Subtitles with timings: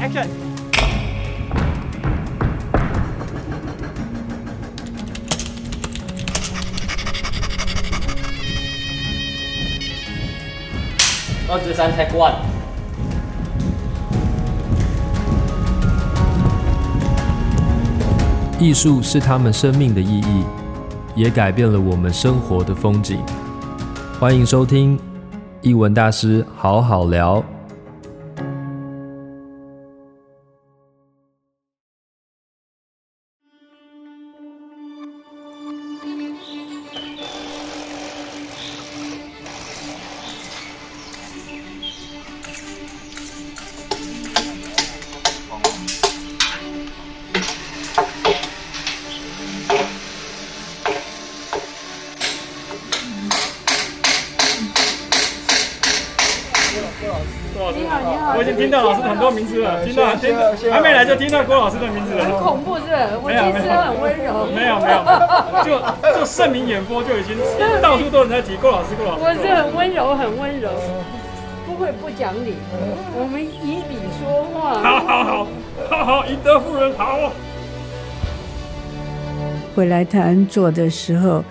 [0.00, 0.26] ，Action！
[11.52, 12.34] 二十三，Take one。
[18.60, 20.44] 艺术是他们生命的意义，
[21.16, 23.18] 也改变了我们生活的风景。
[24.20, 24.98] 欢迎收听
[25.62, 27.42] 艺文大师好好聊。
[58.40, 60.40] 我已经听到老师很多名字了，听到听到
[60.72, 62.96] 还没来就听到郭老师的名字了，很恐怖是不是？
[63.20, 65.04] 我其实很温柔，没有没有，
[65.60, 67.36] 就就盛名演播就已经
[67.82, 69.20] 到处都有人在提郭老师郭老师。
[69.22, 70.70] 我是很温柔很温柔，
[71.66, 72.54] 不会不讲理，
[73.12, 74.80] 我们以理说话。
[74.80, 75.46] 好好好，
[75.90, 77.30] 好好以德服人，好。
[79.76, 81.44] 回来台湾做的时候，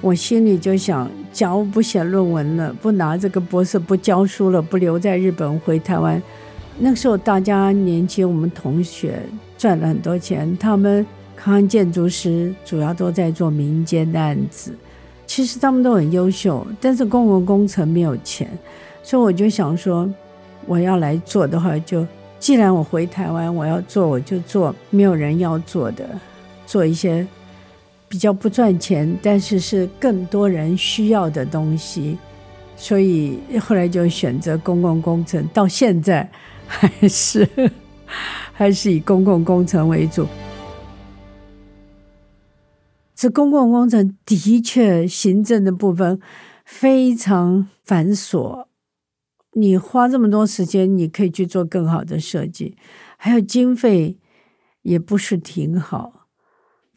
[0.00, 1.10] 我心里就想。
[1.32, 6.20] 假如不写论文了，不拿这个博士，不教书了，不留在日本回台湾，
[6.80, 9.22] 那时候大家年轻，我们同学
[9.56, 10.58] 赚了很多钱。
[10.58, 11.06] 他们
[11.36, 14.74] 康安建筑师主要都在做民间的案子，
[15.24, 18.50] 其实他们都很优秀，但是公共工程没有钱，
[19.04, 20.12] 所以我就想说，
[20.66, 22.04] 我要来做的话，就
[22.40, 26.04] 既然我回台湾，我要做，我就做没有人要做的，
[26.66, 27.24] 做一些。
[28.10, 32.18] 比较不赚钱，但是是更多人需要的东西，
[32.76, 36.28] 所以后来就选择公共工程，到现在
[36.66, 37.48] 还是
[38.52, 40.26] 还是以公共工程为主。
[43.14, 46.18] 这公共工程的确行政的部分
[46.64, 48.66] 非常繁琐，
[49.52, 52.76] 你花这么多时间，你可以去做更好的设计，
[53.16, 54.18] 还有经费
[54.82, 56.19] 也不是挺好。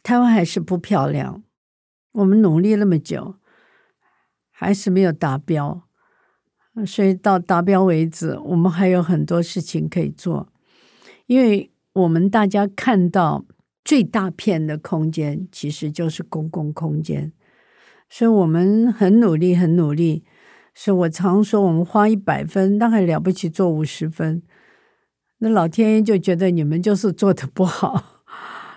[0.04, 1.42] 台湾还是不漂亮，
[2.12, 3.36] 我们努力那么久，
[4.50, 5.88] 还是没有达标，
[6.86, 10.52] 所以到达标为止，我们还有很多事情可以做。
[11.26, 13.46] 因为我们大家看到
[13.82, 17.32] 最大片的空间，其实就是公共空间，
[18.10, 20.22] 所以我们很努力，很努力。
[20.74, 24.42] 所以我常说，我们花一百分，那还了不起，做五十分，
[25.38, 28.13] 那老天爷就觉得你们就是做的不好。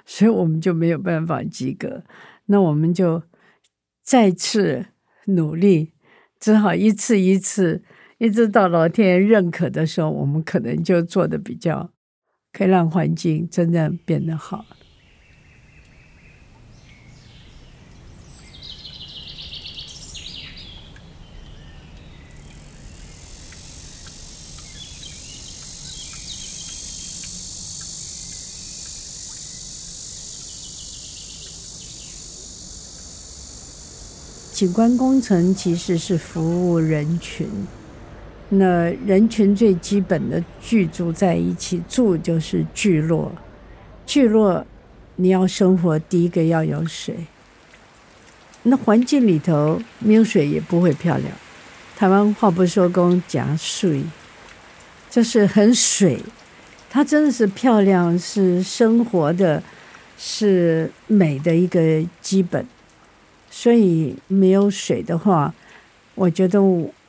[0.09, 2.03] 所以我们就没有办法及格，
[2.45, 3.22] 那我们就
[4.01, 4.85] 再次
[5.25, 5.91] 努力，
[6.40, 7.84] 只好一次一次，
[8.18, 11.91] 一直到老天爷认可的时候，我们可能就做的比较，
[12.53, 14.66] 可以让环境真正变得好。
[34.57, 37.47] 景观工程其实是服务人群，
[38.50, 43.31] 那人群最基本的聚住在一起住就是聚落，
[44.07, 44.66] 聚落
[45.18, 47.16] 你要生活，第一个要有水，
[48.63, 51.31] 那环境里头没有水也不会漂亮。
[51.95, 54.01] 台湾话不说工讲水，
[55.07, 56.19] 就是很水，
[56.89, 59.62] 它真的是漂亮，是生活的，
[60.18, 62.66] 是美的一个基本。
[63.49, 65.53] 所以没有水的话，
[66.15, 66.61] 我觉得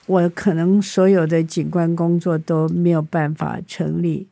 [0.07, 4.29] 我，可能所有的景观工作都没有办法成立。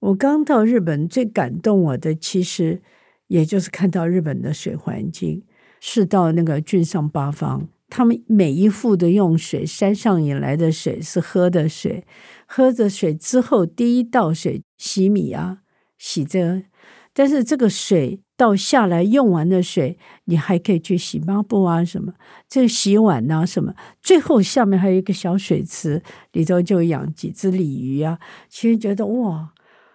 [0.00, 2.80] 我刚到日本，最感动我的其实
[3.28, 5.44] 也就是看到日本的水环境，
[5.78, 12.04] 是到那个郡上八方，他们每一户的用水，山上引来的水是喝的水，
[12.46, 15.58] 喝着水之后，第一道水洗米啊，
[15.98, 16.64] 洗着，
[17.12, 18.20] 但是这个水。
[18.42, 22.12] 倒下来用完的水，你还可以去洗抹布啊，什么
[22.48, 23.72] 这洗碗啊，什么。
[24.02, 26.02] 最后下面还有一个小水池，
[26.32, 28.18] 里头就养几只鲤鱼啊。
[28.48, 29.52] 其实觉得哇，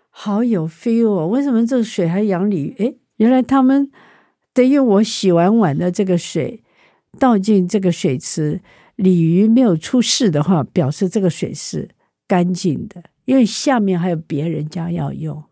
[0.09, 1.27] 好有 feel 哦。
[1.27, 2.75] 为什么这个水还养鲤鱼？
[2.77, 3.91] 诶，原来他们
[4.53, 6.63] 等于我洗完碗的这个水
[7.19, 8.61] 倒进这个水池，
[8.95, 11.89] 鲤鱼没有出事的话，表示这个水是
[12.25, 15.43] 干净的，因为下面还有别人家要用。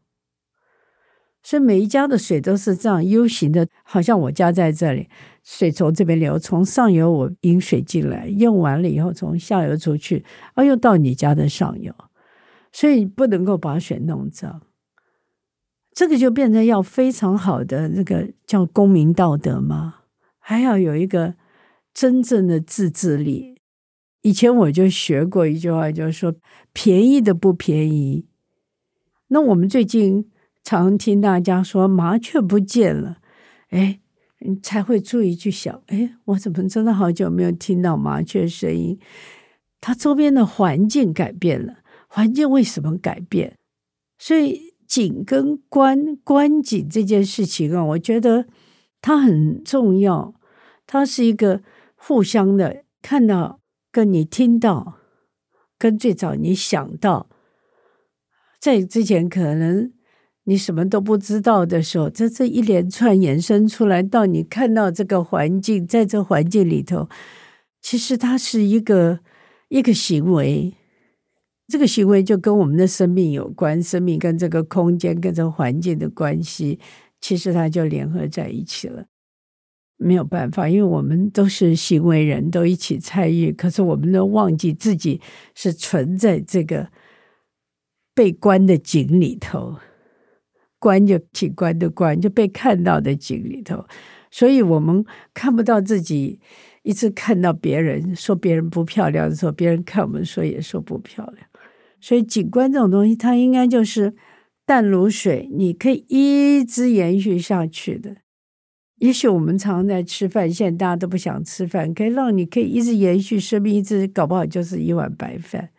[1.46, 5.08] 所以每一家的水都是这样 U 型的，好像我家在这里，
[5.44, 10.26] 水从这边流，从上游我引水进来，用完了以后从下游出去，
[10.56, 11.94] 啊，又到你家的上游。
[12.72, 14.64] 所以不能够把水弄脏。
[15.94, 19.98] 这个就变成要非常好的那个叫公民道德吗？
[20.40, 21.36] 还要有一个
[21.94, 23.62] 真正的自制力。
[24.24, 26.34] 以前我就学过一句话，就是说
[26.74, 28.26] 便宜的不便宜。
[29.28, 30.32] 那我们最近
[30.66, 33.20] 常听大家说麻雀不见了，
[33.70, 34.02] 哎，
[34.40, 39.00] 你才会注意去想，哎，我怎么真的好久没有听到麻雀声音？
[39.80, 41.76] 它周边的环境改变了，
[42.10, 43.58] 环境为什么改变？
[44.20, 44.76] 所以。
[44.88, 48.46] 景跟观，观景这件事情啊，我觉得
[49.02, 50.36] 它很重要。
[50.86, 51.64] 它是一个
[51.96, 55.00] 互相的，看到跟你听到，
[55.80, 57.28] 跟最早你想到，
[58.62, 59.92] 在之前可能
[60.46, 67.10] 你什么都不知道的时候，这这一连串衍生出来，到你看到这个环境，在这环境里头，
[67.82, 69.20] 其实它是一个
[69.70, 70.74] 一个行为。
[71.68, 76.80] 这个行为就跟我们的生命有关，生命跟这个空间、跟这个环境的关系，
[77.20, 79.06] 其实它就联合在一起了。
[79.98, 85.20] 没有办法，因为我们都是行为人，都一起参与，可是我们都忘记自己
[85.56, 86.90] 是存在这个
[88.14, 89.78] 被关的井里头，
[90.86, 93.84] 观就景观的观，就被看到的景里头，
[94.30, 95.04] 所以我们
[95.34, 96.40] 看不到自己。
[96.84, 101.48] 一直看到别人说别人不漂亮的时候，别人看我们说也说不漂亮。
[102.00, 104.14] 所以景观这种东西，它应该就是
[104.68, 108.18] 淡如水，你可以一直延续下去的。
[108.98, 115.72] 也许我们常常在吃饭，现在大家都不想吃饭，可以让你可以一直延续生命，一直搞不好就是一碗白饭，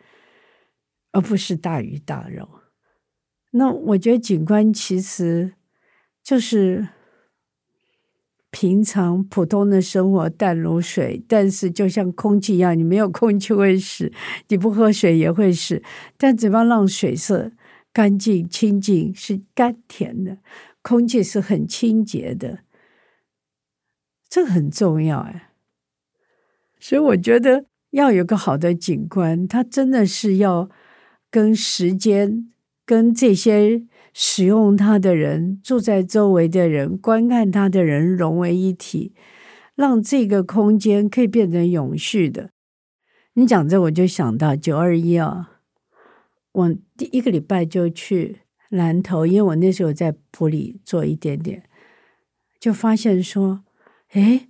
[1.13, 2.49] 而不是大鱼大肉。
[3.51, 5.53] 那我觉得景观其实
[6.23, 6.89] 就是。
[8.49, 14.11] 平常普通的生活淡如水，但是就像空气一样，你没有空气会死，
[14.47, 15.83] 你不喝水也会死。
[16.17, 17.51] 但怎么让水色
[17.91, 20.37] 干净、清净，是甘甜的，
[20.81, 22.59] 空气是很清洁的，
[24.29, 25.51] 这很重要哎。
[26.79, 30.69] 所以我觉得要有个好的景观，它真的是要
[31.29, 32.51] 跟时间、
[32.87, 33.83] 跟这些。
[34.19, 39.13] 使用它的人，住在周围的人，观看它的人融为一体，
[39.75, 42.49] 让这个空间可以变成永续的。
[43.35, 45.59] 你讲这，我就想到九二一啊，
[46.51, 48.39] 我第一个礼拜就去
[48.71, 51.61] 南投，因为我那时候在埔里做一点点，
[52.59, 53.61] 就发现说，
[54.13, 54.47] 哎，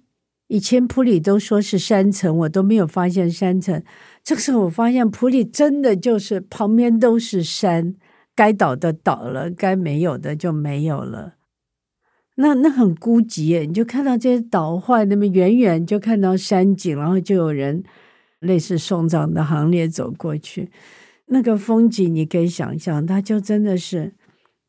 [0.48, 3.84] 以前埔里都说是山城，我都没有发现山城。
[4.24, 7.96] 这个时候我发现埔里真的就是旁边都是山。
[8.38, 11.34] 该倒的倒了，该没有的就没有了。
[12.36, 17.84] 那那很孤寂耶，你就看到这些倒坏，那么远远就看到山景，然后就有人
[18.40, 20.70] 类似送葬的行列走过去。
[21.30, 24.14] 那个风景你可以想象，它就真的是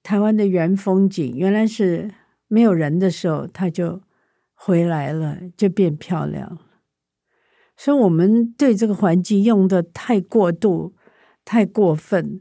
[0.03, 1.37] 台湾的原风景。
[1.37, 2.11] 原来是
[2.47, 4.01] 没有人的时候，它就
[4.55, 6.59] 回来了，就变漂亮了。
[7.77, 10.95] 所以，我们对这个环境用的太过度，
[11.45, 12.41] 太过分。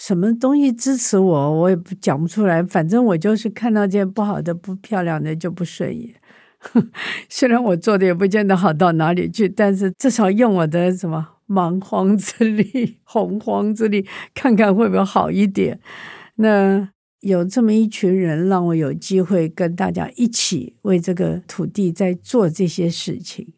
[0.00, 2.62] 什么东西支持我，我也不讲不出来。
[2.62, 6.14] 反正我就是看到这些不好的、不漂亮的就不顺眼。
[7.28, 15.80] 虽然我做的也不见得好到哪里去，但是至少用我的什么蛮荒之力、洪荒之力，看看会不会好一点。
[16.36, 23.52] 那有这么一群人，让我有机会跟大家一起为这个土地在做这些事情，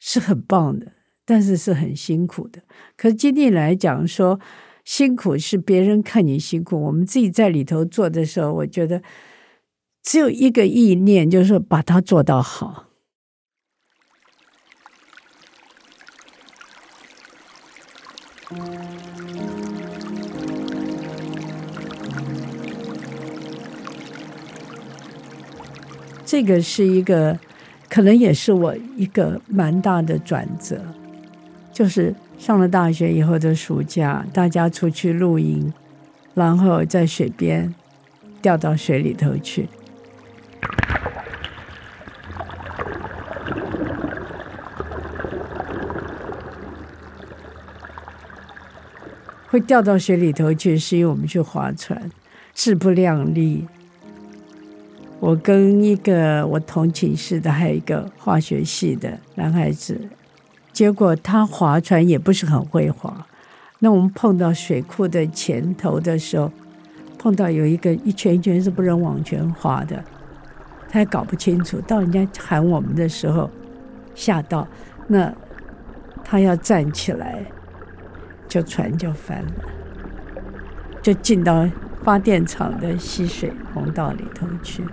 [0.00, 0.90] 是很棒的，
[1.24, 2.62] 但是是很辛苦的。
[2.96, 4.40] 可是今天来讲说。
[4.84, 9.02] 辛苦是别人看你辛苦，我们自己在里头做的时候，我觉得
[10.02, 12.90] 只有一个意念，就是把它做到好。
[26.26, 27.38] 这个是一个，
[27.88, 30.84] 可能也是我一个蛮大的转折，
[31.74, 32.14] 就是。
[32.36, 35.72] 上了大学以后的暑假，大家出去露营，
[36.34, 37.72] 然后在水边
[38.42, 39.68] 掉到水里头去。
[49.46, 52.10] 会掉到水里头去，是因为我们去划船，
[52.52, 53.68] 自不量力。
[55.20, 59.98] 我跟一个我同寝室的，还有一个化学系的男孩子。
[60.74, 63.26] 结果他划船也不是很会划，
[63.78, 66.50] 那我们碰到水库的前头的时候，
[67.16, 70.02] 碰到有一个一圈一圈是不能往前划的，
[70.88, 71.80] 他也搞不清楚。
[71.82, 73.48] 到人家喊我们的时候，
[74.16, 74.66] 吓到，
[75.06, 75.32] 那
[76.24, 77.44] 他要站起来，
[78.48, 79.52] 就船就翻了。
[81.00, 81.68] 就进到
[82.02, 84.84] 发电厂的溪水洪道里头去。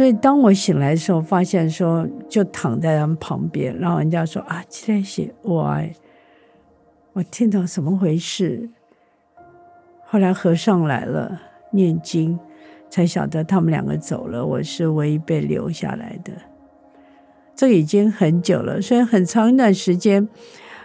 [0.00, 5.78] 所以当我醒来的时候，发现说就躺在他们旁边，然后人家说啊，这在写我，
[7.12, 8.70] 我听到怎么回事？
[10.06, 11.38] 后来和尚来了
[11.72, 12.38] 念经，
[12.88, 16.32] 才晓得他们两个走了，我是唯一被留下来的。
[17.54, 20.26] 这已经很久了，所以很长一段时间，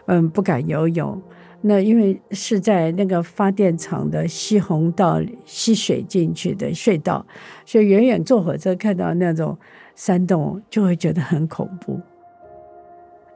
[0.08, 1.22] 嗯，不敢游泳。
[1.68, 7.26] 那因为是在那个发电厂的吸洪道吸水进去的隧道，
[7.66, 9.58] 所以远远坐火车看到那种
[9.96, 12.00] 山洞，就会觉得很恐怖。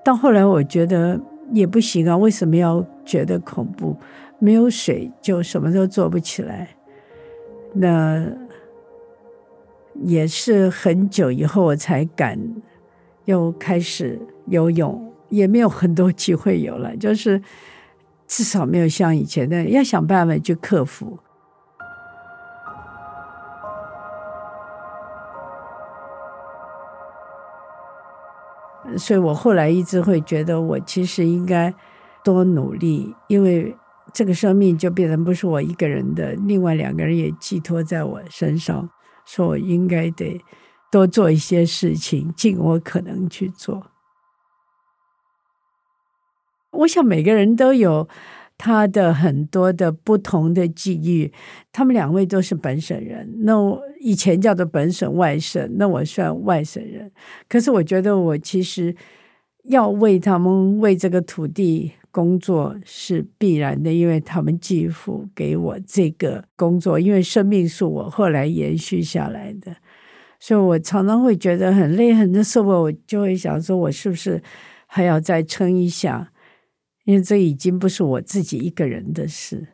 [0.03, 1.19] 到后来，我觉得
[1.53, 3.97] 也不行啊，为什么要觉得恐怖？
[4.37, 6.69] 没有水就什么都做不起来。
[7.73, 8.23] 那
[10.03, 12.39] 也是很久以后我才敢
[13.25, 17.41] 又开始游泳，也没有很多机会游了，就是。
[18.29, 21.17] 至少没有像以前那样，要想办法去克服。
[28.97, 31.73] 所以我后来一直会觉得，我其实应该
[32.23, 33.75] 多努力，因为
[34.13, 38.87] 这个生命就变成不是我一个人的，另外两个人也寄托在我身上，
[39.25, 40.39] 说我应该得
[40.91, 43.87] 多做一些事情，尽我可能去做。
[46.71, 48.07] 我想每个人都有
[48.57, 51.31] 他的很多的不同的际遇。
[51.71, 57.11] 他们两位都是本省人，那我以前叫做本省外省，那我算外省人。
[57.47, 58.95] 可是我觉得我其实
[59.63, 69.75] 要为他们为这个土地工作是必然的，因为他们继父给我这个工作，因为生命是我后来延续下来的，
[70.39, 74.41] 所以我常常会觉得很累，很多时候我就会想说，我是不是
[74.87, 76.31] 还要再撑一下？
[77.09, 79.69] 因为这已经不是我自己一个人的事。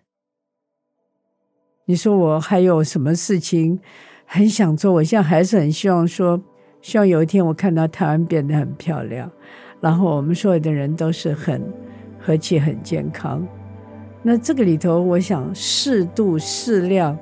[1.84, 3.78] 你说我还有什么事情
[4.26, 4.94] 很想做？
[4.94, 6.42] 我现在还是很希望说，
[6.82, 9.30] 希望有一天我看到台湾变得很漂亮，
[9.82, 11.62] 然后我们所有的人都是很
[12.18, 13.46] 和气、很健康。
[14.24, 17.20] 那这个里头，我想适度、适量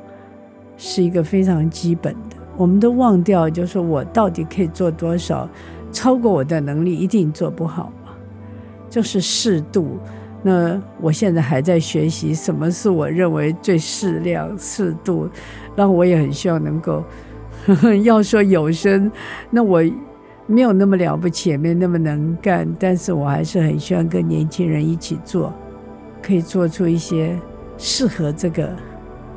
[0.77, 2.37] 是一个非常基本的。
[2.55, 5.49] 我们都忘掉，就是我到底可以做多少？
[5.91, 7.91] 超过我的能力，一定做不好。
[8.93, 9.97] 就是适度，
[10.43, 15.27] 那我现在还在学习什么是我认为最适量、适度。
[15.75, 17.03] 然后我也很希望能够，
[18.05, 19.11] 要说有声，
[19.49, 19.83] 那我
[20.45, 25.51] 没有那么了不起，也没那么能干，但是我还是很希望跟年轻人一起做，
[26.21, 27.35] 可以做出一些
[27.75, 28.69] 适合这个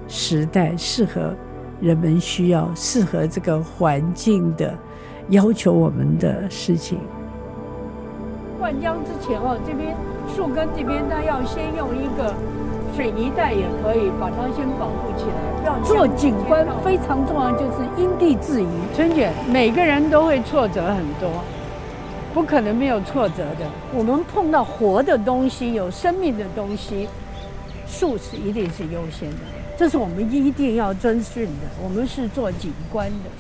[0.06, 1.34] 时代、适合
[1.80, 4.78] 人们需要、适合这个环境的
[5.30, 6.98] 要求我们的事情。
[8.58, 9.94] 灌浆之前哦，这边
[10.34, 12.34] 树根这边，它要先用一个
[12.94, 15.36] 水泥袋，也可以把它先保护起来。
[15.64, 18.68] 要做景观非常重要，就是因地制宜。
[18.94, 21.30] 春姐，每个人都会挫折很多，
[22.32, 23.66] 不可能没有挫折的。
[23.94, 27.08] 我们碰到活的东西，有生命的东西，
[27.86, 29.36] 树是一定是优先的，
[29.76, 31.66] 这是我们一定要遵循的。
[31.82, 33.30] 我们是做景观的。